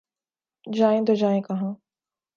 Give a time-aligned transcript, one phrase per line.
[0.67, 1.73] جائیں تو جائیں کہاں؟